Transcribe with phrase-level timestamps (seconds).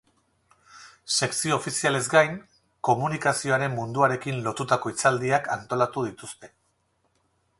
[1.15, 2.39] Sekzio ofizialez gain,
[2.89, 6.53] komunikazioaren munduarekin lotutako hitzaldiak antolatu dituzte.